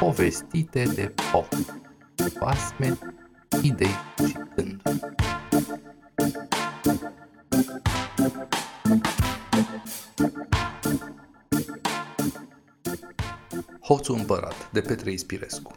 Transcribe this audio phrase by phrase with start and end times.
[0.00, 1.48] Povestite de pop
[2.38, 2.98] Basme,
[3.62, 5.00] idei și gânduri
[13.80, 15.72] Hoțul împărat de Petre Ispirescu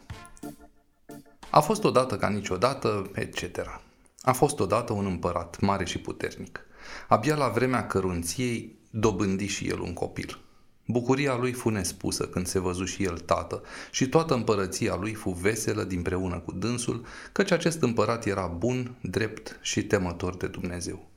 [1.50, 3.80] A fost odată ca niciodată, etc.
[4.22, 6.66] A fost odată un împărat mare și puternic.
[7.08, 10.43] Abia la vremea cărunției dobândi și el un copil.
[10.86, 15.30] Bucuria lui fu nespusă când se văzu și el tată și toată împărăția lui fu
[15.30, 21.08] veselă dinpreună cu dânsul, căci acest împărat era bun, drept și temător de Dumnezeu.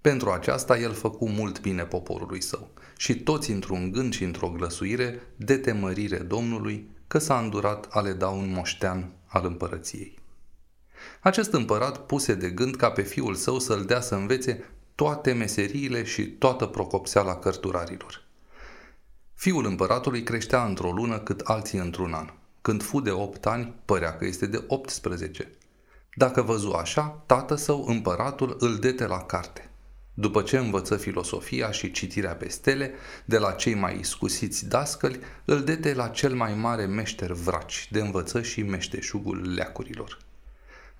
[0.00, 5.20] Pentru aceasta el făcu mult bine poporului său și toți într-un gând și într-o glăsuire
[5.36, 10.18] de temărire Domnului că s-a îndurat a le da un moștean al împărăției.
[11.20, 14.64] Acest împărat puse de gând ca pe fiul său să-l dea să învețe
[15.00, 18.22] toate meseriile și toată procopseala cărturarilor.
[19.34, 22.32] Fiul împăratului creștea într-o lună cât alții într-un an.
[22.60, 25.50] Când fu de opt ani, părea că este de 18.
[26.14, 29.70] Dacă văzu așa, tată său, împăratul, îl dete la carte.
[30.14, 32.92] După ce învăță filosofia și citirea pe stele,
[33.24, 38.00] de la cei mai iscusiți dascăli, îl dete la cel mai mare meșter vraci, de
[38.00, 40.18] învăță și meșteșugul leacurilor.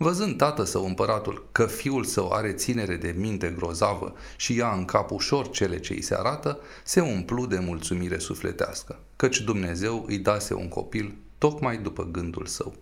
[0.03, 4.85] Văzând tată său împăratul că fiul său are ținere de minte grozavă și ia în
[4.85, 10.19] cap ușor cele ce îi se arată, se umplu de mulțumire sufletească, căci Dumnezeu îi
[10.19, 12.75] dase un copil tocmai după gândul său.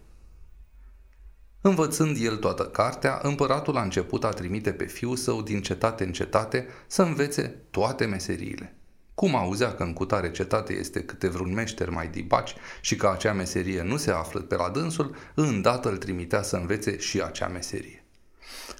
[1.61, 6.12] Învățând el toată cartea, împăratul a început a trimite pe fiul său din cetate în
[6.12, 8.77] cetate să învețe toate meseriile.
[9.19, 13.33] Cum auzea că în cutare cetate este câte vreun meșter mai dibaci și că acea
[13.33, 18.05] meserie nu se află pe la dânsul, îndată îl trimitea să învețe și acea meserie.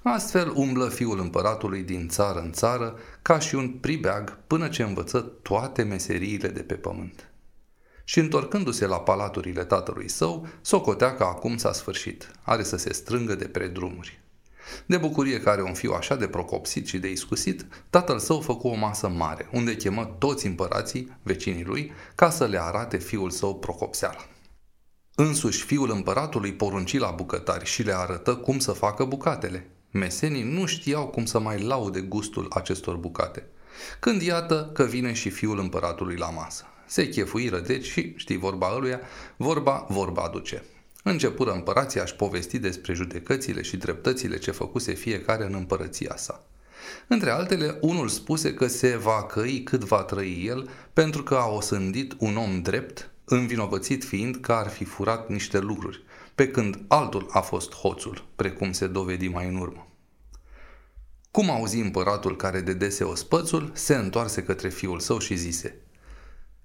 [0.03, 5.21] Astfel umblă fiul împăratului din țară în țară ca și un pribeag până ce învăță
[5.21, 7.31] toate meseriile de pe pământ.
[8.05, 13.35] Și întorcându-se la palaturile tatălui său, socotea că acum s-a sfârșit, are să se strângă
[13.35, 14.21] de predrumuri.
[14.87, 18.69] De bucurie că are un fiu așa de procopsit și de iscusit, tatăl său făcu
[18.69, 23.55] o masă mare, unde chemă toți împărații, vecinii lui, ca să le arate fiul său
[23.59, 24.27] procopseala.
[25.15, 29.71] Însuși fiul împăratului porunci la bucătari și le arătă cum să facă bucatele.
[29.91, 33.47] Mesenii nu știau cum să mai laude gustul acestor bucate.
[34.01, 36.65] Când iată că vine și fiul împăratului la masă.
[36.87, 39.01] Se chefuiră deci și, știi vorba ăluia,
[39.37, 40.65] vorba vorba aduce.
[41.03, 46.45] Începură împărații a-și povesti despre judecățile și dreptățile ce făcuse fiecare în împărăția sa.
[47.07, 51.47] Între altele, unul spuse că se va căi cât va trăi el pentru că a
[51.47, 56.03] osândit un om drept, învinovățit fiind că ar fi furat niște lucruri,
[56.35, 59.87] pe când altul a fost hoțul, precum se dovedi mai în urmă.
[61.31, 65.77] Cum auzi împăratul care dedese ospățul, se întoarse către fiul său și zise–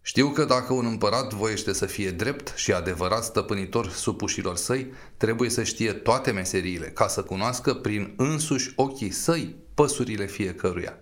[0.06, 5.50] știu că dacă un împărat voiește să fie drept și adevărat stăpânitor supușilor săi, trebuie
[5.50, 10.98] să știe toate meseriile, ca să cunoască prin însuși ochii săi păsurile fiecăruia.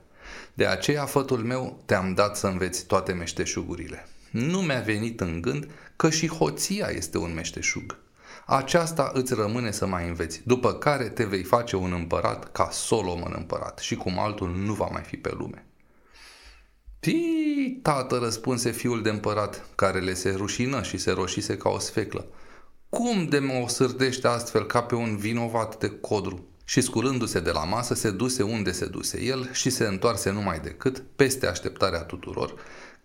[0.53, 4.07] De aceea, fătul meu, te-am dat să înveți toate meșteșugurile.
[4.31, 7.97] Nu mi-a venit în gând că și hoția este un meșteșug.
[8.45, 13.33] Aceasta îți rămâne să mai înveți, după care te vei face un împărat ca Solomon
[13.37, 15.65] împărat și cum altul nu va mai fi pe lume.
[17.01, 21.79] Tii, tată, răspunse fiul de împărat, care le se rușină și se roșise ca o
[21.79, 22.25] sfeclă.
[22.89, 26.45] Cum de mă osârdește astfel ca pe un vinovat de codru?
[26.65, 30.59] Și sculându-se de la masă, se duse unde se duse el și se întoarse numai
[30.59, 32.53] decât, peste așteptarea tuturor,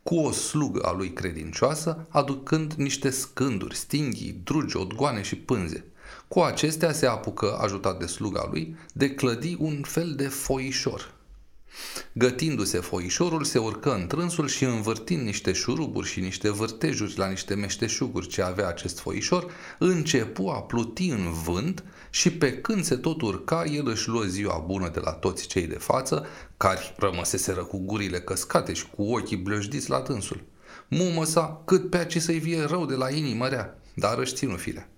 [0.02, 5.84] cu o slugă a lui credincioasă, aducând niște scânduri, stinghii, drugi, odgoane și pânze.
[6.28, 11.14] Cu acestea se apucă, ajutat de sluga lui, de clădi un fel de foișor,
[12.12, 17.54] Gătindu-se foișorul, se urcă în trânsul și învârtind niște șuruburi și niște vârtejuri la niște
[17.54, 23.22] meșteșuguri ce avea acest foișor, începu a pluti în vânt și pe când se tot
[23.22, 26.26] urca, el își luă ziua bună de la toți cei de față,
[26.56, 30.44] care rămăseseră cu gurile căscate și cu ochii blăjdiți la tânsul.
[30.88, 34.56] Mumă sa, cât pe aci să-i vie rău de la inimă rea, dar își ținu
[34.56, 34.88] firea.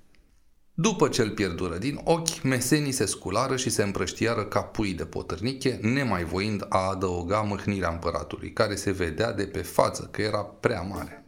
[0.80, 5.04] După ce îl pierdură din ochi, mesenii se sculară și se împrăștiară ca pui de
[5.04, 10.38] potârniche, nemai voind a adăuga mâhnirea împăratului, care se vedea de pe față că era
[10.38, 11.24] prea mare.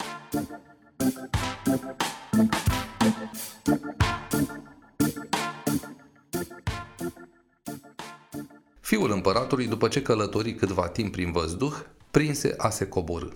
[8.81, 11.75] Fiul împăratului, după ce călători câtva timp prin văzduh,
[12.11, 13.29] prinse a se coborâ.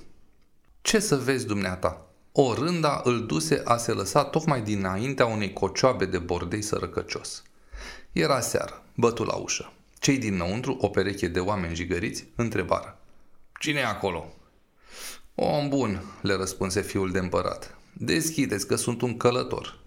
[0.80, 6.04] Ce să vezi dumneata?" O rânda îl duse a se lăsa tocmai dinaintea unei cocioabe
[6.04, 7.42] de bordei sărăcăcios.
[8.12, 9.72] Era seară, bătu la ușă.
[9.98, 12.98] Cei dinăuntru, o pereche de oameni jigăriți, întrebară.
[13.58, 14.32] Cine e acolo?
[15.34, 17.78] Om bun, le răspunse fiul de împărat.
[17.92, 19.78] Deschideți că sunt un călător.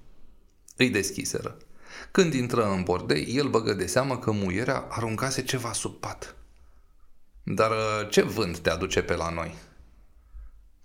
[0.75, 1.57] Îi deschiseră.
[2.11, 6.35] Când intră în bordei, el băgă de seamă că muierea aruncase ceva sub pat.
[7.43, 9.55] Dar uh, ce vânt te aduce pe la noi?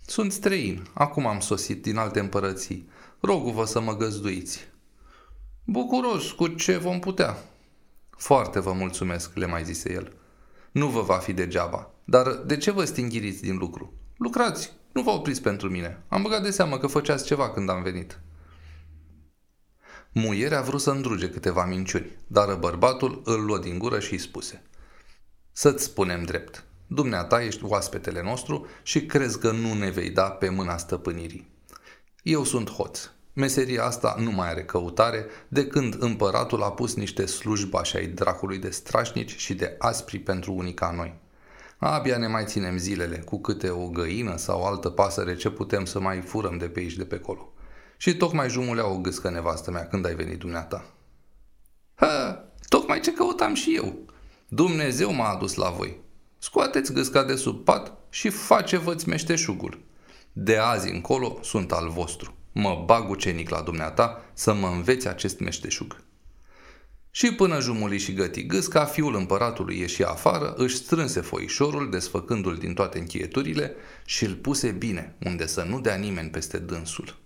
[0.07, 2.89] Sunt străin, acum am sosit din alte împărății.
[3.21, 4.69] Rogu-vă să mă găzduiți.
[5.65, 7.37] Bucuros, cu ce vom putea?
[8.11, 10.13] Foarte vă mulțumesc, le mai zise el.
[10.73, 11.91] Nu vă va fi degeaba.
[12.05, 13.93] Dar de ce vă stinghiriți din lucru?
[14.17, 16.03] Lucrați, nu vă opriți pentru mine.
[16.09, 18.21] Am băgat de seamă că făceați ceva când am venit.
[20.13, 24.19] Muierea a vrut să îndruge câteva minciuni, dar bărbatul îl luă din gură și îi
[24.19, 24.63] spuse
[25.53, 26.65] Să-ți spunem drept,
[26.95, 31.51] dumneata ești oaspetele nostru și crezi că nu ne vei da pe mâna stăpânirii.
[32.23, 33.11] Eu sunt hoț.
[33.33, 38.59] Meseria asta nu mai are căutare de când împăratul a pus niște slujbași ai dracului
[38.59, 41.21] de strașnici și de aspri pentru unii ca noi.
[41.79, 46.01] Abia ne mai ținem zilele cu câte o găină sau altă pasăre ce putem să
[46.01, 47.53] mai furăm de pe aici de pe acolo.
[47.97, 50.85] Și tocmai jumulea o gâscă nevastă mea când ai venit dumneata.
[51.95, 53.99] Ha, tocmai ce căutam și eu.
[54.49, 56.02] Dumnezeu m-a adus la voi.
[56.45, 59.81] Scoateți gâsca de sub pat și face-vă-ți meșteșugul.
[60.33, 62.35] De azi încolo sunt al vostru.
[62.53, 66.03] Mă bag ucenic la dumneata să mă înveți acest meșteșug.
[67.11, 72.75] Și până jumuli și găti gâsca, fiul împăratului ieși afară, își strânse foișorul, desfăcându-l din
[72.75, 73.75] toate închieturile
[74.05, 77.17] și îl puse bine, unde să nu dea nimeni peste dânsul.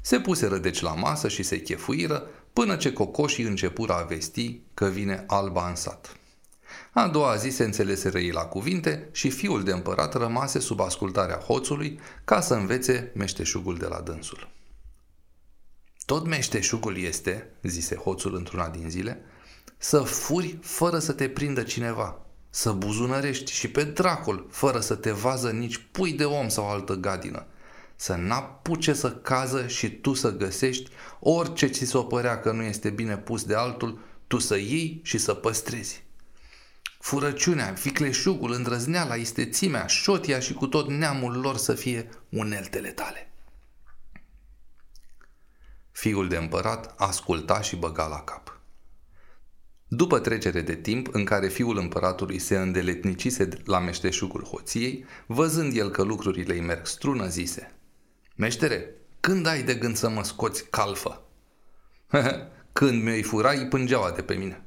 [0.00, 4.86] Se puse deci la masă și se chefuiră, până ce cocoșii începură a vesti că
[4.86, 6.16] vine alba în sat.
[6.98, 11.36] A doua zi se înțeleseră ei la cuvinte și fiul de împărat rămase sub ascultarea
[11.36, 14.48] hoțului ca să învețe meșteșugul de la dânsul.
[16.06, 19.20] Tot meșteșugul este, zise hoțul într-una din zile,
[19.78, 22.20] să furi fără să te prindă cineva,
[22.50, 26.94] să buzunărești și pe dracul fără să te vază nici pui de om sau altă
[26.94, 27.46] gadină,
[27.96, 30.90] să n-apuce să cază și tu să găsești
[31.20, 35.18] orice ți se părea că nu este bine pus de altul, tu să iei și
[35.18, 36.05] să păstrezi.
[37.06, 43.32] Furăciunea, vicleșugul, îndrăzneala, istețimea, șotia și cu tot neamul lor să fie uneltele tale.
[45.92, 48.60] Fiul de împărat asculta și băga la cap.
[49.88, 55.90] După trecere de timp în care fiul împăratului se îndeletnicise la meșteșugul hoției, văzând el
[55.90, 57.72] că lucrurile îi merg strună, zise
[58.36, 61.22] Meștere, când ai de gând să mă scoți calfă?
[62.72, 64.65] când mi-o furai pângeaua de pe mine.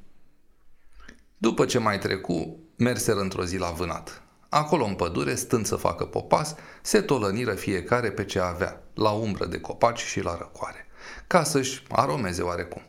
[1.42, 4.22] După ce mai trecu, merseră într-o zi la vânat.
[4.50, 9.46] Acolo în pădure, stând să facă popas, se tolăniră fiecare pe ce avea, la umbră
[9.46, 10.90] de copaci și la răcoare
[11.28, 12.82] ca să-și aromeze oarecum.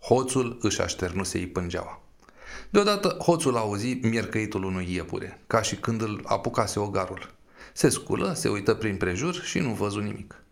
[0.00, 2.02] Hoțul își așternuse ei pângeaua.
[2.70, 7.34] Deodată hoțul auzi miercăitul unui iepure, ca și când îl apucase ogarul.
[7.72, 10.44] Se sculă, se uită prin prejur și nu văzu nimic.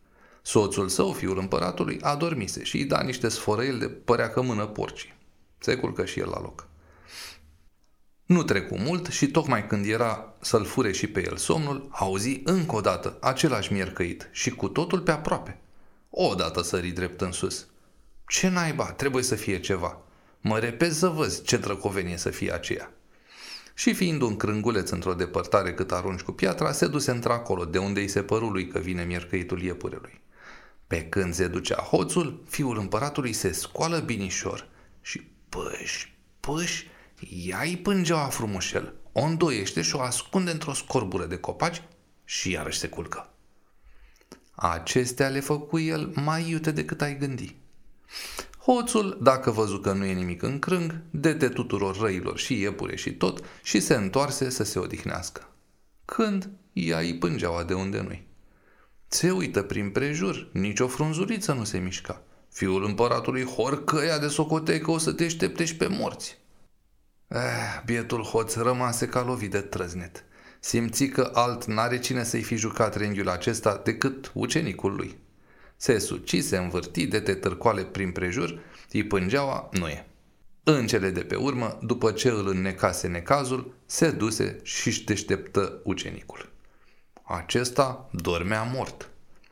[0.43, 5.17] Soțul său, fiul împăratului, adormise și îi da niște sforăieli de părea că mână porcii.
[5.59, 6.68] Se culcă și el la loc.
[8.29, 12.77] Nu trecu mult și tocmai când era să-l fure și pe el somnul, auzi încă
[12.77, 15.59] o dată același miercăit și cu totul pe aproape–
[16.11, 17.67] Odată sări drept în sus.
[18.27, 20.01] Ce naiba, trebuie să fie ceva.
[20.41, 22.93] Mă repet să văd ce drăcovenie să fie aceea.
[23.75, 28.01] Și fiind un crânguleț într-o depărtare cât arunci cu piatra, se duse într-acolo, de unde
[28.01, 30.21] îi se păru lui că vine miercăitul iepurelui.
[30.87, 34.69] Pe când se ducea hoțul, fiul împăratului se scoală binișor
[35.01, 36.09] și păș,
[36.41, 36.85] păș,
[37.21, 41.83] ia-i pângeaua frumușel, o îndoiește și o ascunde într-o scorbură de copaci
[42.25, 43.31] și iarăși se culcă.
[44.55, 47.57] Acestea le făcu el mai iute decât ai gândi.
[48.59, 53.13] Hoțul, dacă văzu că nu e nimic în crâng, dete tuturor răilor și iepure și
[53.13, 55.49] tot și se întoarse să se odihnească.
[56.05, 58.27] Când ea îi pângeaua de unde nu-i.
[59.09, 62.23] Se uită prin prejur, nici o frunzuliță nu se mișca.
[62.53, 66.39] Fiul împăratului horcăia de socotecă o să te aștepte pe morți.
[67.29, 67.39] Eh,
[67.85, 70.25] bietul hoț rămase ca lovit de trăznet
[70.61, 75.19] simți că alt n-are cine să-i fi jucat renghiul acesta decât ucenicul lui.
[75.77, 78.59] Se suci, se învârti de te târcoale prin prejur,
[78.93, 80.07] îi pângeaua, nu e.
[80.63, 86.49] În cele de pe urmă, după ce îl înnecase necazul, se duse și-și deșteptă ucenicul.
[87.23, 89.11] Acesta dormea mort.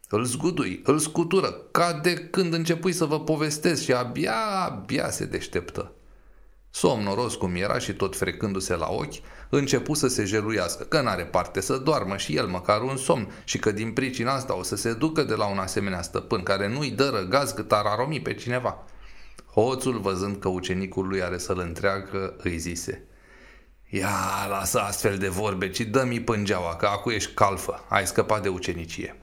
[0.08, 5.24] Îl zgudui, îl scutură, ca de când începui să vă povestesc și abia, abia se
[5.24, 5.92] deșteptă.
[6.78, 9.14] Somnoros cum era și tot frecându-se la ochi,
[9.48, 13.58] începu să se jeluiască, că n-are parte să doarmă și el măcar un somn și
[13.58, 16.90] că din pricina asta o să se ducă de la un asemenea stăpân care nu-i
[16.90, 18.84] dă răgaz cât ar aromi pe cineva.
[19.52, 23.04] Hoțul, văzând că ucenicul lui are să-l întreagă, îi zise
[23.88, 28.48] Ia, lasă astfel de vorbe, ci dă-mi pângeaua, că acu ești calfă, ai scăpat de
[28.48, 29.20] ucenicie.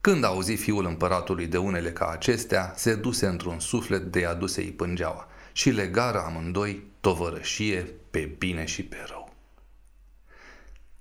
[0.00, 5.29] Când auzi fiul împăratului de unele ca acestea, se duse într-un suflet de aduse-i pângeaua
[5.52, 9.34] și legară amândoi tovărășie pe bine și pe rău.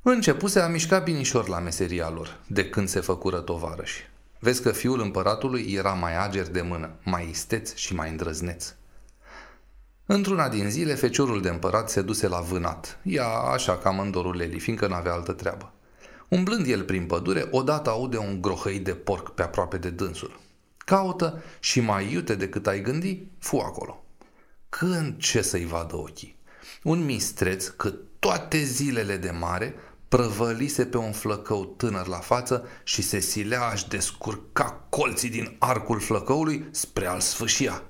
[0.02, 4.10] Începuse a mișca binișor la meseria lor, de când se făcură tovarăși.
[4.40, 8.74] Vezi că fiul împăratului era mai ager de mână, mai isteț și mai îndrăzneț.
[10.06, 14.60] Într-una din zile, feciorul de împărat se duse la vânat, ea așa ca mândorul Leli,
[14.60, 15.72] fiindcă n-avea altă treabă.
[16.28, 20.40] Umblând el prin pădure, odată aude un grohăi de porc pe aproape de dânsul.
[20.78, 24.04] Caută și mai iute decât ai gândi, fu acolo.
[24.70, 26.38] Când ce să-i vadă ochii?
[26.84, 29.76] Un mistreț cât toate zilele de mare
[30.08, 36.00] prăvălise pe un flăcău tânăr la față și se silea aș descurca colții din arcul
[36.00, 37.84] flăcăului spre al sfâșia.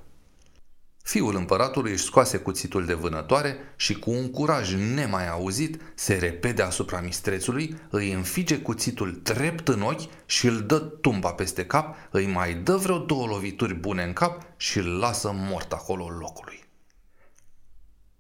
[1.03, 6.61] Fiul împăratului își scoase cuțitul de vânătoare și cu un curaj nemai auzit se repede
[6.61, 12.25] asupra mistrețului, îi înfige cuțitul trept în ochi și îl dă tumba peste cap, îi
[12.25, 16.68] mai dă vreo două lovituri bune în cap și îl lasă mort acolo locului.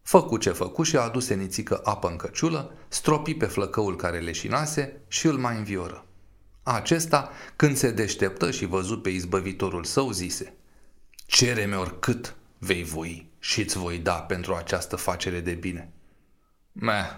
[0.09, 5.01] Făcu ce făcu și a adus nițică apă în căciulă, stropi pe flăcăul care leșinase
[5.07, 6.05] și îl mai învioră.
[6.63, 10.53] Acesta, când se deșteptă și văzut pe izbăvitorul său, zise
[11.25, 15.91] Cere-mi oricât vei voi și îți voi da pentru această facere de bine.
[16.71, 17.09] Meh,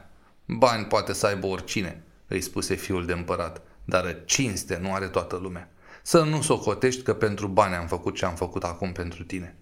[0.45, 5.37] bani poate să aibă oricine, îi spuse fiul de împărat, dar cinste nu are toată
[5.37, 5.71] lumea.
[6.03, 9.60] Să nu socotești că pentru bani am făcut ce am făcut acum pentru tine.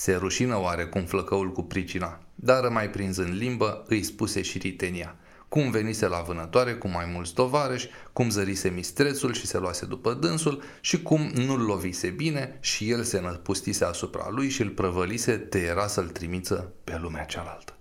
[0.00, 5.16] Se rușină oarecum flăcăul cu pricina, dar mai prinzând limbă, îi spuse și ritenia–
[5.48, 10.14] cum venise la vânătoare cu mai mulți tovarăși, cum zărise mistrețul și se luase după
[10.14, 15.36] dânsul și cum nu-l lovise bine și el se năpustise asupra lui și îl prăvălise
[15.36, 17.76] de era să-l trimiță pe lumea cealaltă.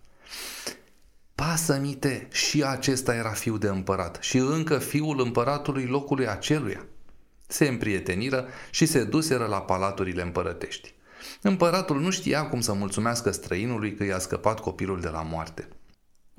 [1.36, 6.86] Pasă-mite, și acesta era fiu de împărat și încă fiul împăratului locului aceluia.
[7.48, 10.96] Se împrieteniră și se duseră la palaturile împărătești.
[11.42, 15.68] Împăratul nu știa cum să mulțumească străinului că i-a scăpat copilul de la moarte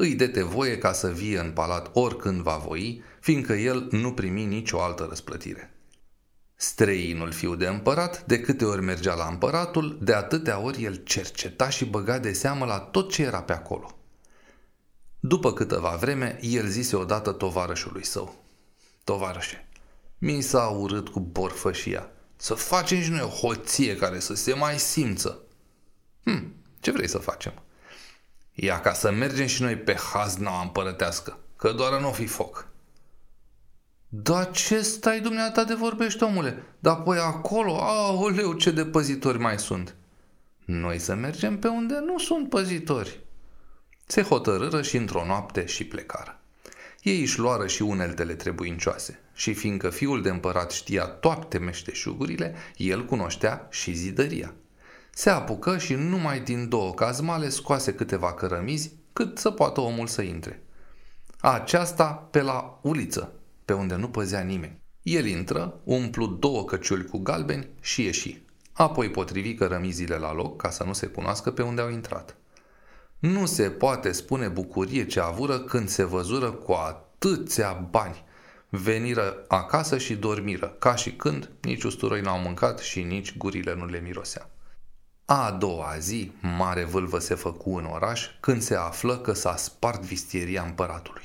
[0.01, 4.45] îi dete voie ca să vie în palat oricând va voi, fiindcă el nu primi
[4.45, 5.73] nicio altă răsplătire.
[6.55, 11.69] Străinul fiu de împărat, de câte ori mergea la împăratul, de atâtea ori el cerceta
[11.69, 13.99] și băga de seamă la tot ce era pe acolo.
[15.21, 18.45] După câteva vreme, el zise odată tovarășului său.
[19.05, 19.69] Tovarășe,
[20.19, 22.11] mi s-a urât cu borfășia.
[22.41, 25.43] Să facem și noi o hoție care să se mai simță.
[26.23, 27.53] Hm, ce vrei să facem?
[28.53, 32.69] Ia ca să mergem și noi pe hazna împărătească, că doar nu fi foc.
[34.09, 36.63] Da ce stai dumneata de vorbești, omule?
[36.79, 39.95] Dar apoi acolo, aoleu, ce de păzitori mai sunt.
[40.65, 43.21] Noi să mergem pe unde nu sunt păzitori.
[44.07, 46.38] Se hotărâră și într-o noapte și plecară.
[47.03, 53.05] Ei își luară și uneltele trebuincioase și fiindcă fiul de împărat știa toate meșteșugurile, el
[53.05, 54.55] cunoștea și zidăria.
[55.11, 60.23] Se apucă și numai din două cazmale scoase câteva cărămizi cât să poată omul să
[60.23, 60.63] intre.
[61.41, 63.33] Aceasta pe la uliță,
[63.65, 64.81] pe unde nu păzea nimeni.
[65.03, 68.43] El intră, umplu două căciuli cu galbeni și ieși.
[68.73, 72.37] Apoi potrivi cărămizile la loc ca să nu se cunoască pe unde au intrat.
[73.19, 78.25] Nu se poate spune bucurie ce avură când se văzură cu atâția bani.
[78.69, 83.87] Veniră acasă și dormiră, ca și când nici usturoi n-au mâncat și nici gurile nu
[83.87, 84.51] le mirosea.
[85.25, 90.03] A doua zi, mare vâlvă se făcu în oraș când se află că s-a spart
[90.03, 91.25] vistieria împăratului.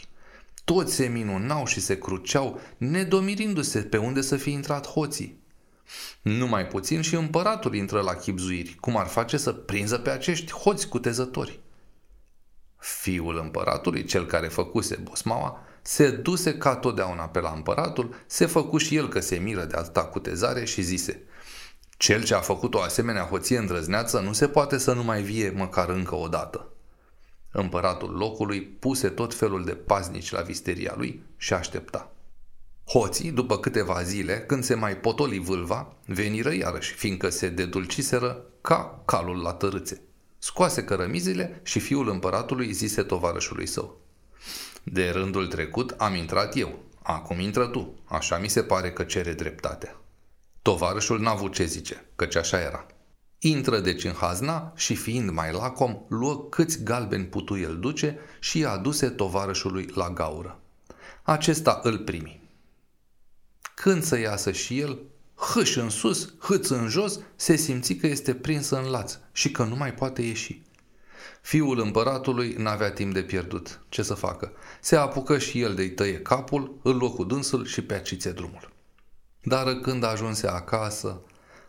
[0.63, 5.41] Toți se minunau și se cruceau, nedomirindu-se pe unde să fie intrat hoții.
[6.21, 10.87] Numai puțin și împăratul intră la chipzuiri, cum ar face să prinză pe acești hoți
[10.87, 11.59] cutezători.
[12.83, 18.77] Fiul împăratului, cel care făcuse bosmaua, se duse ca totdeauna pe la împăratul, se făcu
[18.77, 21.21] și el că se miră de atâta cutezare și zise–
[22.03, 25.49] cel ce a făcut o asemenea hoție îndrăzneață nu se poate să nu mai vie
[25.49, 26.67] măcar încă o dată.
[27.51, 32.11] Împăratul locului puse tot felul de paznici la visteria lui și aștepta.
[32.85, 39.01] Hoții, după câteva zile, când se mai potoli vâlva, veniră iarăși, fiindcă se dedulciseră ca
[39.05, 40.01] calul la tărâțe.
[40.43, 44.01] Scoase cărămizile și fiul împăratului zise tovarășului său.
[44.83, 49.33] De rândul trecut am intrat eu, acum intră tu, așa mi se pare că cere
[49.33, 50.01] dreptatea.
[50.61, 52.85] Tovarășul n-a avut ce zice, căci așa era.
[53.39, 58.59] Intră deci în hazna și fiind mai lacom, luă câți galbeni putu el duce și
[58.59, 60.59] i-a aduse tovarășului la gaură.
[61.21, 62.49] Acesta îl primi.
[63.75, 64.99] Când să iasă și el,
[65.51, 69.63] hâș în sus, hâț în jos, se simți că este prins în laț și că
[69.63, 70.61] nu mai poate ieși.
[71.41, 73.81] Fiul împăratului n-avea timp de pierdut.
[73.89, 74.51] Ce să facă?
[74.81, 78.71] Se apucă și el de-i tăie capul, îl luă cu dânsul și pe acițe drumul.
[79.43, 81.21] Dar când ajunse acasă,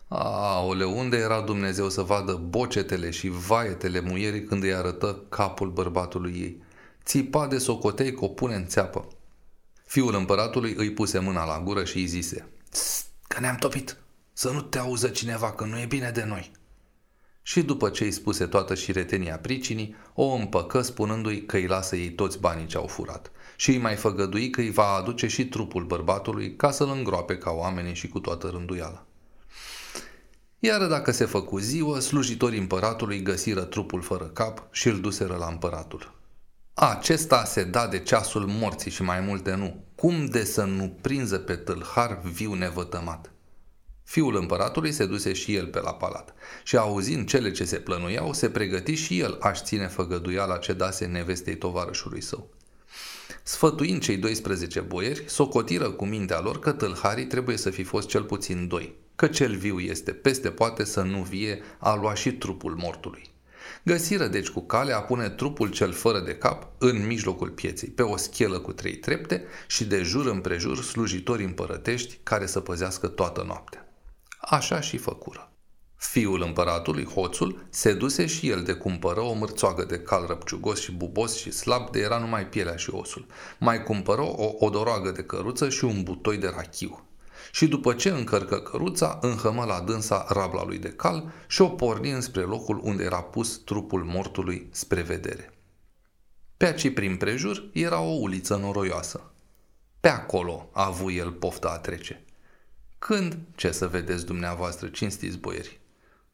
[0.09, 6.33] aole, unde era Dumnezeu să vadă bocetele și vaietele muierii când îi arătă capul bărbatului
[6.33, 6.63] ei?
[7.05, 9.09] Țipa de socotei că o pune în țeapă.
[9.87, 12.49] Fiul împăratului îi puse mâna la gură și îi zise,
[13.29, 13.97] că ne-am topit,
[14.33, 16.53] să nu te auză cineva că nu e bine de noi
[17.47, 21.97] și după ce îi spuse toată și retenia pricinii, o împăcă spunându-i că îi lasă
[21.97, 25.47] ei toți banii ce au furat și îi mai făgădui că îi va aduce și
[25.47, 29.07] trupul bărbatului ca să-l îngroape ca oamenii și cu toată rânduiala.
[30.59, 35.47] Iar dacă se făcu ziua, slujitorii împăratului găsiră trupul fără cap și îl duseră la
[35.47, 36.15] împăratul.
[36.75, 39.85] Acesta se da de ceasul morții și mai multe nu.
[40.05, 43.33] Cum de să nu prinză pe tâlhar viu nevătămat?
[44.03, 46.35] Fiul împăratului se duse și el pe la palat
[46.65, 51.07] și auzind cele ce se plănuiau, se pregăti și el aș ține făgăduiala ce dase
[51.07, 52.51] nevestei tovarășului său.
[53.43, 58.23] Sfătuind cei 12 boieri, socotiră cu mintea lor că tâlharii trebuie să fi fost cel
[58.23, 62.75] puțin doi, că cel viu este peste poate să nu vie a lua și trupul
[62.75, 63.34] mortului.
[63.85, 68.03] Găsiră deci cu cale a pune trupul cel fără de cap în mijlocul pieței, pe
[68.03, 73.43] o schelă cu trei trepte și de jur împrejur slujitori împărătești care să păzească toată
[73.47, 73.89] noaptea.
[74.39, 75.53] Așa și făcură.
[75.97, 80.93] Fiul împăratului, hoțul, se duse și el de cumpără o mârțoagă de cal răpciugos și
[80.93, 83.27] bubos și slab de era numai pielea și osul.
[83.59, 87.05] Mai cumpără o odoroagă de căruță și un butoi de rachiu.
[87.53, 92.11] Și după ce încărcă căruța, înhămă la dânsa rabla lui de cal și o porni
[92.11, 95.53] înspre locul unde era pus trupul mortului spre vedere.
[96.57, 99.31] Pe aici, prin prejur, era o uliță noroioasă.
[100.01, 102.25] Pe acolo a avut el pofta a trece.
[102.99, 103.39] Când?
[103.55, 105.81] Ce să vedeți dumneavoastră, cinstiți boieri?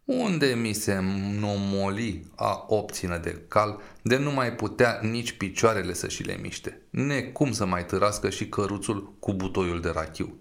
[0.04, 0.98] Unde mi se
[1.38, 6.82] nomoli a obțină de cal, de nu mai putea nici picioarele să și le miște,
[6.90, 10.38] necum să mai târască și căruțul cu butoiul de rachiu.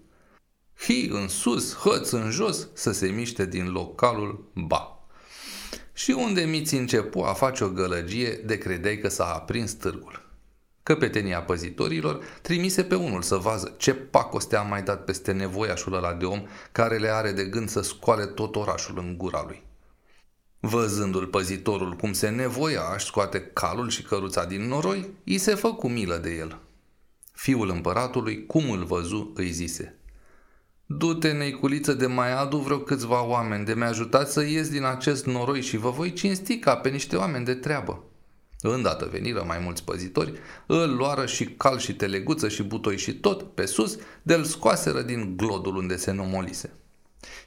[0.80, 4.98] Hi în sus, hăț în jos, să se miște din localul, ba.
[5.92, 10.28] Și unde miți începu a face o gălăgie de credeai că s-a aprins târgul.
[10.82, 16.12] Căpetenia păzitorilor trimise pe unul să vază ce pacoste a mai dat peste nevoiașul ăla
[16.12, 19.62] de om care le are de gând să scoale tot orașul în gura lui.
[20.60, 25.72] Văzându-l păzitorul cum se nevoia aș scoate calul și căruța din noroi, îi se fă
[25.72, 26.58] cu milă de el.
[27.32, 29.99] Fiul împăratului, cum îl văzu, îi zise
[30.92, 33.92] Du-te, neiculiță, de mai adu vreo câțiva oameni de mi-a
[34.24, 38.04] să ies din acest noroi și vă voi cinsti ca pe niște oameni de treabă.
[38.60, 40.32] Îndată veniră mai mulți păzitori,
[40.66, 45.36] îl luară și cal și teleguță și butoi și tot, pe sus, de-l scoaseră din
[45.36, 46.72] glodul unde se nomolise.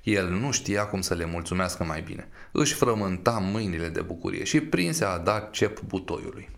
[0.03, 2.27] El nu știa cum să le mulțumească mai bine.
[2.51, 6.49] Își frământa mâinile de bucurie și prinse a da cep butoiului.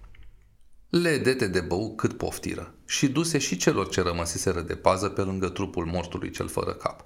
[1.01, 5.21] Le dete de bău cât poftiră și duse și celor ce rămăsiseră de pază pe
[5.21, 7.05] lângă trupul mortului cel fără cap.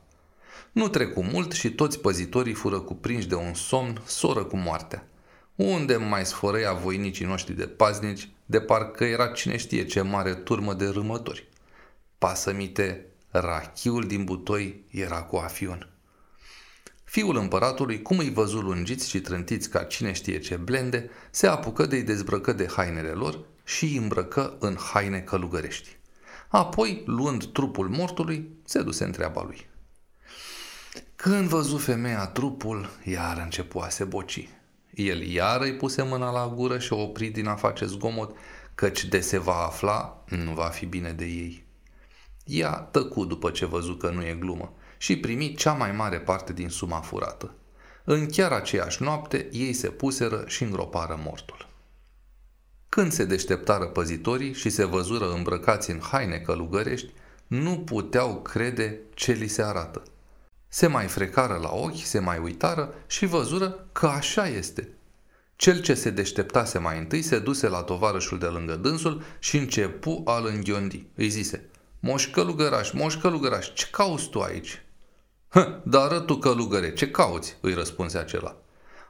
[0.71, 5.07] Nu trecu mult și toți păzitorii fură cuprinși de un somn soră cu moartea
[5.55, 10.73] unde mai sfărăia voinicii noștri de paznici, de parcă era cine știe ce mare turmă
[10.73, 11.49] de râmători.
[12.17, 15.89] Pasămite, rachiul din butoi era cu afion.
[17.03, 21.85] Fiul împăratului, cum îi văzu lungiți și trântiți ca cine știe ce blende, se apucă
[21.85, 25.97] de-i dezbrăcă de hainele lor și îi îmbrăcă în haine călugărești.
[26.47, 29.67] Apoi, luând trupul mortului, se duse în treaba lui.
[31.15, 34.49] Când văzu femeia trupul, iar începu a se boci.
[34.93, 38.35] El iar îi puse mâna la gură și o opri din a face zgomot,
[38.75, 41.65] căci de se va afla, nu va fi bine de ei.
[42.45, 46.53] Ea tăcu după ce văzu că nu e glumă și primi cea mai mare parte
[46.53, 47.55] din suma furată.
[48.03, 51.68] În chiar aceeași noapte, ei se puseră și îngropară mortul.
[52.89, 57.13] Când se deșteptară păzitorii și se văzură îmbrăcați în haine călugărești,
[57.47, 60.03] nu puteau crede ce li se arată–
[60.71, 64.89] se mai frecară la ochi, se mai uitară și văzură că așa este.
[65.55, 70.21] Cel ce se deșteptase mai întâi se duse la tovarășul de lângă dânsul și începu
[70.25, 71.05] a-l înghiondi.
[71.15, 74.81] Îi zise, Moș călugăraș, moș călugăraș, ce cauți tu aici?
[75.49, 77.57] Hă, dar tu călugăre, ce cauți?
[77.61, 78.55] îi răspunse acela.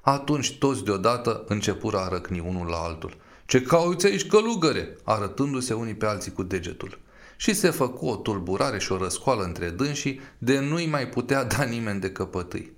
[0.02, 3.18] Atunci toți deodată începură a răcni unul la altul.
[3.50, 4.98] Ce cauți aici, călugăre?
[5.04, 7.00] arătându-se unii pe alții cu degetul
[7.38, 11.64] și se făcu o tulburare și o răscoală între dânsii de nu-i mai putea da
[11.64, 12.74] nimeni de căpătâi.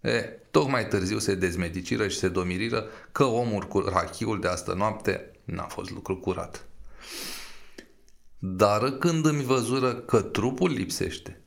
[0.00, 0.20] E,
[0.50, 5.66] tocmai târziu se dezmediciră și se domiriră că omul cu rachiul de astă noapte n-a
[5.66, 6.66] fost lucru curat.
[8.38, 11.40] Dar când îmi văzură că trupul lipsește,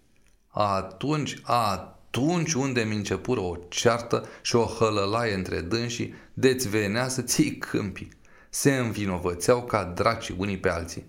[0.47, 7.07] atunci a atunci unde mi începură o ceartă și o hălălaie între dânsii, de-ți venea
[7.07, 8.21] să ții câmpii.
[8.55, 11.05] Se învinovățeau ca draci unii pe alții.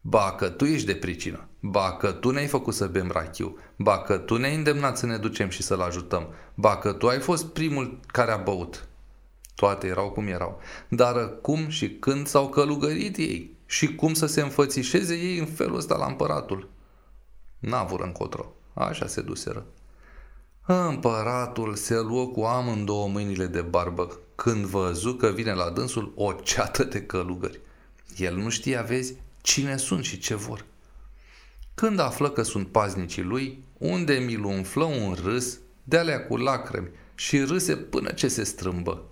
[0.00, 3.98] Ba că tu ești de pricină, ba că tu ne-ai făcut să bem rachiu, ba
[3.98, 7.46] că tu ne-ai îndemnat să ne ducem și să-l ajutăm, ba că tu ai fost
[7.46, 8.88] primul care a băut.
[9.54, 14.40] Toate erau cum erau, dar cum și când s-au călugărit ei și cum să se
[14.40, 16.68] înfățișeze ei în felul ăsta la împăratul.
[17.58, 19.66] N-avură încotro, așa se duseră.
[20.66, 26.32] Împăratul se luă cu amândouă mâinile de barbă când văzu că vine la dânsul o
[26.32, 27.60] ceată de călugări.
[28.16, 30.64] El nu știa, vezi, cine sunt și ce vor.
[31.74, 36.90] Când află că sunt paznicii lui, unde mi-l umflă un râs, de alea cu lacrimi
[37.14, 39.04] și râse până ce se strâmbă.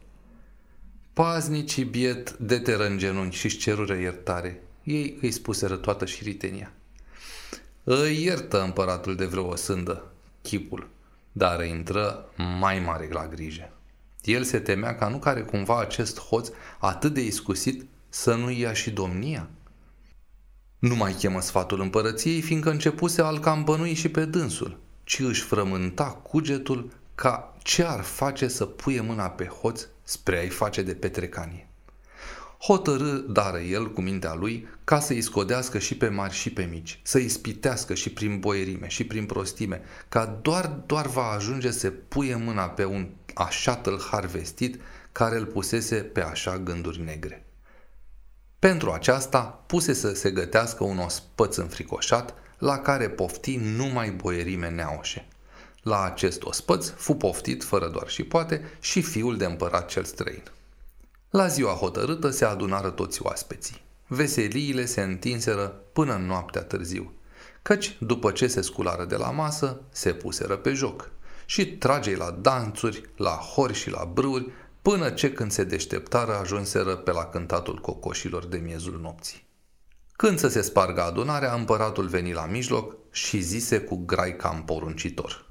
[1.13, 4.63] Paznicii biet deteră în genunchi și-și cerură iertare.
[4.83, 6.73] Ei îi spuseră toată șiritenia.
[7.85, 10.89] Îi iertă împăratul de vreo o sândă, chipul,
[11.33, 12.25] dar intră
[12.61, 13.73] mai mare la grijă.
[14.25, 18.73] El se temea ca nu care cumva acest hoț atât de iscusit să nu ia
[18.73, 19.49] și domnia.
[20.79, 25.43] Nu mai chemă sfatul împărăției, fiindcă începuse al cam bănui și pe dânsul, ci își
[25.43, 30.95] frământa cugetul ca ce ar face să puie mâna pe hoț spre a-i face de
[30.95, 31.69] petrecanie.
[32.59, 37.01] Hotărâ, dară el cu mintea lui, ca să-i scodească și pe mari și pe mici,
[37.03, 42.35] să-i spitească și prin boierime și prin prostime, ca doar, doar va ajunge să puie
[42.35, 44.81] mâna pe un așa tâlhar vestit
[45.13, 47.47] care îl pusese pe așa gânduri negre.
[48.59, 55.27] Pentru aceasta puse să se gătească un ospăț înfricoșat, la care pofti numai boierime neaușe.
[55.83, 60.43] La acest ospăț fu poftit, fără doar și poate, și fiul de împărat cel străin.
[61.31, 63.83] La ziua hotărâtă se adunară toți oaspeții.
[64.07, 67.13] Veseliile se întinseră până în noaptea târziu,
[67.63, 71.11] căci după ce se sculară de la masă, se puseră pe joc
[71.55, 74.51] și tragei la danțuri, la hori și la brâuri,
[74.83, 79.47] până ce când se deșteptară ajunseră pe la cântatul cocoșilor de miezul nopții.
[80.17, 85.51] Când să se spargă adunarea, împăratul veni la mijloc și zise cu grai cam poruncitor.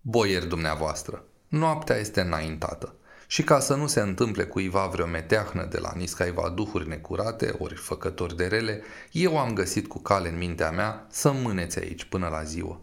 [0.00, 2.94] Boieri dumneavoastră, noaptea este înaintată
[3.26, 7.74] și ca să nu se întâmple cuiva vreo meteahnă de la niscaiva duhuri necurate ori
[7.74, 8.82] făcători de rele,
[9.12, 12.80] eu am găsit cu cale în mintea mea să mâneți aici până la ziua.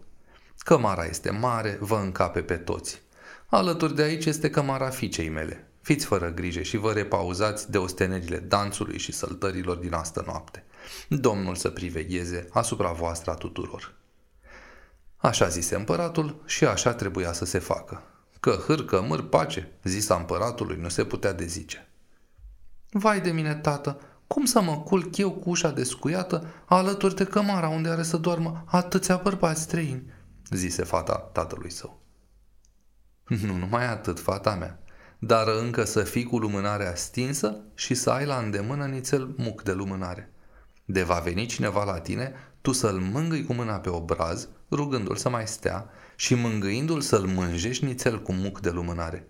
[0.64, 3.02] Cămara este mare, vă încape pe toți.
[3.46, 5.66] Alături de aici este cămara fiicei mele.
[5.80, 10.64] Fiți fără grijă și vă repauzați de ostenerile dansului și săltărilor din astă noapte.
[11.08, 13.94] Domnul să privegheze asupra voastră a tuturor.
[15.16, 18.02] Așa zise împăratul și așa trebuia să se facă.
[18.40, 21.88] Că hârcă, măr, pace, zisa împăratului, nu se putea dezice.
[22.90, 27.68] Vai de mine, tată, cum să mă culc eu cu ușa descuiată alături de cămara
[27.68, 30.02] unde are să doarmă atâția bărbați străini?
[30.54, 32.00] Zise fata tatălui său.
[33.46, 34.82] Nu numai atât, fata mea,
[35.18, 39.72] dar încă să fii cu lumânarea stinsă și să ai la îndemână nițel muc de
[39.72, 40.32] lumânare.
[40.84, 45.28] De va veni cineva la tine, tu să-l mângâi cu mâna pe obraz, rugându-l să
[45.28, 49.26] mai stea și mângâindu-l să-l mânjești nițel cu muc de lumânare.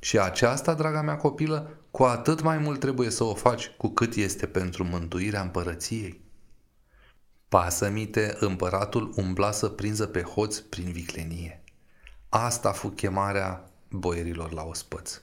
[0.00, 4.14] Și aceasta, draga mea copilă, cu atât mai mult trebuie să o faci cu cât
[4.14, 6.23] este pentru mântuirea împărăției.
[7.54, 11.62] Pasămite, împăratul umbla să prinză pe hoț prin viclenie.
[12.28, 15.20] Asta fu chemarea boierilor la ospăț.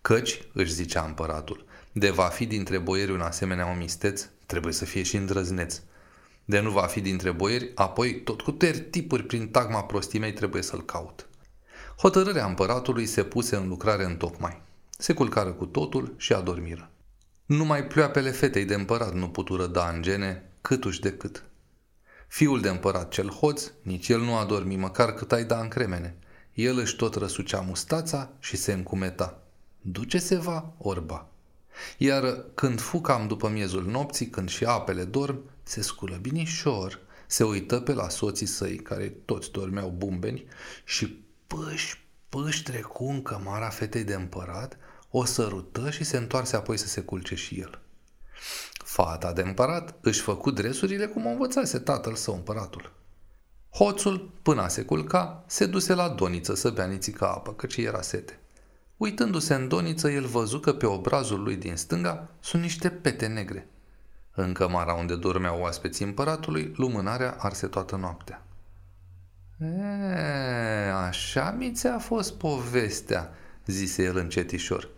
[0.00, 5.02] Căci, își zicea împăratul, de va fi dintre boieri un asemenea omisteț, trebuie să fie
[5.02, 5.80] și îndrăzneț.
[6.44, 8.56] De nu va fi dintre boieri, apoi tot cu
[8.90, 11.28] tipuri prin tagma prostimei trebuie să-l caut.
[11.98, 14.62] Hotărârea împăratului se puse în lucrare în tocmai.
[14.98, 16.90] Se culcară cu totul și adormiră.
[17.46, 21.44] Numai ploapele fetei de împărat nu putură da în gene câtuși de cât.
[22.32, 25.68] Fiul de împărat cel hoț, nici el nu a dormit măcar cât ai da în
[25.68, 26.16] cremene.
[26.54, 29.42] El își tot răsucea mustața și se încumeta.
[29.80, 31.28] Duce-se va, orba.
[31.98, 37.44] Iar când fu cam după miezul nopții, când și apele dorm, se sculă binișor, se
[37.44, 40.44] uită pe la soții săi, care toți dormeau bumbeni,
[40.84, 44.76] și pâși, pâși trecu în cămara fetei de împărat,
[45.10, 47.80] o sărută și se întoarse apoi să se culce și el.
[48.92, 52.92] Fata de împărat își făcu dresurile cum o învățase tatăl său împăratul.
[53.70, 58.38] Hoțul, până se culca, se duse la doniță să bea nițică apă, căci era sete.
[58.96, 63.68] Uitându-se în doniță, el văzu că pe obrazul lui din stânga sunt niște pete negre.
[64.34, 68.46] În cămara unde dormeau oaspeții împăratului, lumânarea arse toată noaptea.
[69.58, 73.32] E, așa mi ți-a fost povestea,
[73.66, 74.88] zise el încetișor.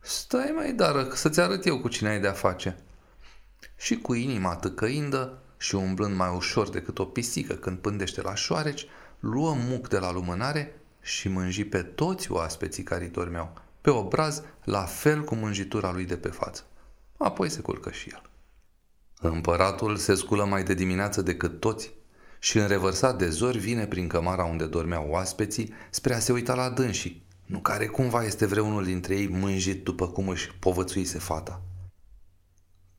[0.00, 2.82] Stai mai dară, să-ți arăt eu cu cine ai de-a face.
[3.76, 8.86] Și cu inima tăcăindă și umblând mai ușor decât o pisică când pândește la șoareci,
[9.18, 14.82] luă muc de la lumânare și mânji pe toți oaspeții care dormeau, pe obraz, la
[14.82, 16.64] fel cu mânjitura lui de pe față.
[17.16, 18.22] Apoi se culcă și el.
[19.20, 21.92] Împăratul se sculă mai de dimineață decât toți
[22.38, 26.54] și în revărsat de zori vine prin cămara unde dormeau oaspeții spre a se uita
[26.54, 31.62] la dânsii, nu care cumva este vreunul dintre ei mânjit după cum își povățuise fata.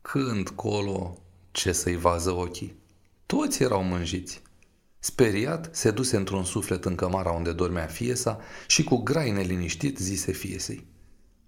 [0.02, 1.18] Când colo,
[1.52, 2.76] ce să-i vază ochii?
[3.26, 4.42] Toți erau mânjiți.
[5.00, 10.32] Speriat, se duse într-un suflet în cămara unde dormea fiesa și cu grai neliniștit zise
[10.32, 10.88] fiesei.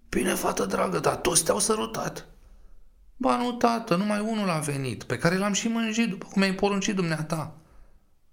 [0.10, 2.28] Bine, fată dragă, dar toți te-au sărutat.
[3.18, 6.56] Ba nu, tată, numai unul a venit, pe care l-am și mânjit, după cum ai
[6.56, 7.56] poruncit dumneata.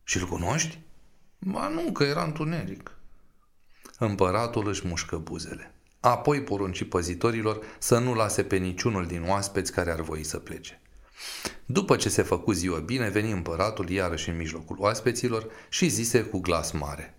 [0.04, 0.78] Și-l cunoști?
[1.38, 2.98] Ba nu, că era întuneric.
[3.98, 5.74] Împăratul își mușcă buzele.
[6.00, 10.80] Apoi porunci păzitorilor să nu lase pe niciunul din oaspeți care ar voi să plece.
[11.66, 16.38] După ce se făcu ziua bine, veni împăratul iarăși în mijlocul oaspeților și zise cu
[16.38, 17.18] glas mare.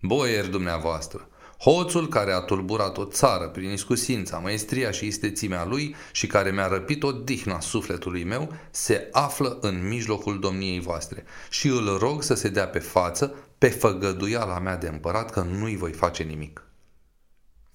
[0.00, 6.26] Boieri dumneavoastră, hoțul care a tulburat o țară prin iscusința, maestria și istețimea lui și
[6.26, 11.98] care mi-a răpit o dihna sufletului meu, se află în mijlocul domniei voastre și îl
[11.98, 16.22] rog să se dea pe față pe făgăduiala mea de împărat că nu-i voi face
[16.22, 16.66] nimic.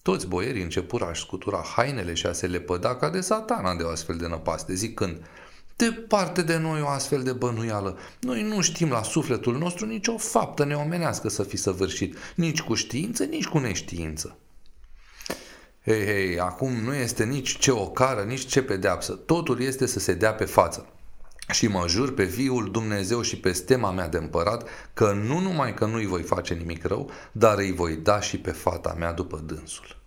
[0.08, 3.90] Toți boierii începură a scutura hainele și a se lepăda ca de satana de o
[3.90, 5.18] astfel de năpaste, zicând–
[5.76, 7.98] Departe de noi o astfel de bănuială.
[8.20, 13.24] Noi nu știm la sufletul nostru nicio faptă neomenească să fi săvârșit, nici cu știință,
[13.24, 14.38] nici cu neștiință.
[15.84, 19.14] Hei, hei, acum nu este nici ce ocară, nici ce pedeapsă.
[19.14, 20.90] Totul este să se dea pe față.
[21.52, 25.74] Și mă jur pe viul Dumnezeu și pe stema mea de împărat că nu numai
[25.74, 29.44] că nu-i voi face nimic rău, dar îi voi da și pe fata mea după
[29.46, 29.98] dânsul.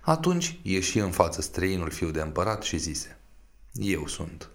[0.00, 3.18] Atunci ieși în față străinul fiu de împărat și zise,
[3.72, 4.50] Eu sunt.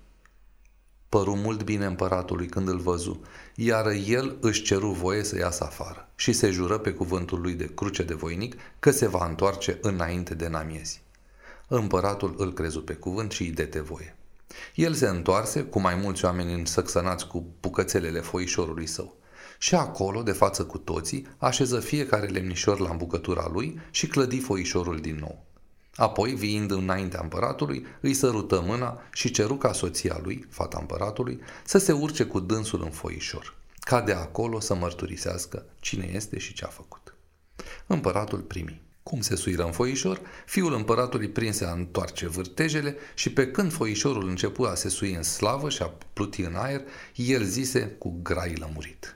[1.10, 3.22] Păru mult bine împăratului când îl văzu,
[3.56, 7.74] iar el își ceru voie să iasă afară și se jură pe cuvântul lui de
[7.74, 11.02] cruce de voinic că se va întoarce înainte de namiezi.
[11.68, 14.16] Împăratul îl crezu pe cuvânt și îi dete voie.
[14.76, 19.18] El se întoarse cu mai mulți oameni însăxănați cu bucățelele foișorului său.
[19.58, 25.00] Și acolo, de față cu toții, așeză fiecare lemnișor la îmbucătura lui și clădi foișorul
[25.00, 25.46] din nou.
[25.96, 31.78] Apoi, viind înaintea împăratului, îi sărută mâna și ceru ca soția lui, fata împăratului, să
[31.78, 36.66] se urce cu dânsul în foișor, ca de acolo să mărturisească cine este și ce
[36.66, 37.16] a făcut.
[37.88, 38.82] Împăratul primi.
[39.04, 44.28] Cum se suiră în foișor, fiul împăratului prinse a întoarce vârtejele și pe când foișorul
[44.28, 46.82] începu a se sui în slavă și a pluti în aer,
[47.16, 49.16] el zise cu grai lămurit.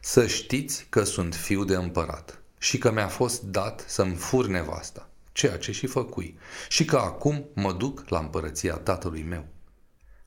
[0.00, 5.08] Să știți că sunt fiu de împărat și că mi-a fost dat să-mi fur nevasta
[5.38, 9.46] ceea ce și făcui, și că acum mă duc la împărăția tatălui meu.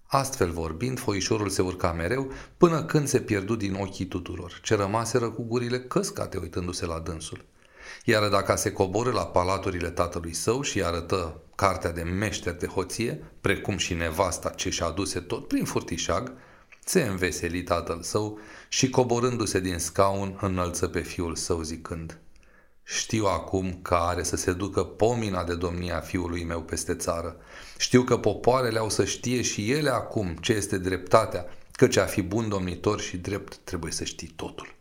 [0.06, 5.30] Astfel vorbind, foișorul se urca mereu până când se pierdu din ochii tuturor, ce rămaseră
[5.30, 7.46] cu gurile căscate uitându-se la dânsul.
[8.06, 13.24] Iar dacă se coboră la palaturile tatălui său și arătă cartea de meșter de hoție,
[13.42, 16.34] precum și nevasta ce și-a aduse tot prin furtișag,
[16.86, 22.18] se înveseli tatăl său și coborându-se din scaun înălță pe fiul său zicând–
[22.84, 27.36] știu acum că are să se ducă pomina de domnia fiului meu peste țară.
[27.78, 32.22] Știu că popoarele au să știe și ele acum ce este dreptatea, căci a fi
[32.22, 34.76] bun domnitor și drept trebuie să știi totul.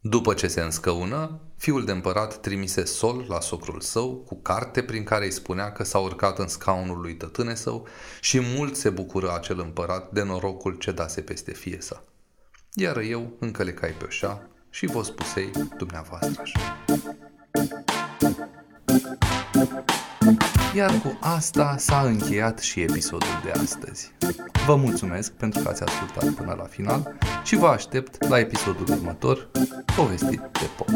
[0.00, 5.04] După ce se înscăună, fiul de împărat trimise sol la socrul său cu carte prin
[5.04, 7.86] care îi spunea că s-a urcat în scaunul lui tătâne său
[8.20, 12.04] și mult se bucură acel împărat de norocul ce dase peste fie sa.
[12.72, 16.84] Iar eu încălecai pe oșa și vă spusei dumneavoastră așa.
[20.78, 24.12] Iar cu asta s-a încheiat și episodul de astăzi.
[24.66, 29.48] Vă mulțumesc pentru că ați ascultat până la final și vă aștept la episodul următor,
[29.96, 30.88] povestit de pop.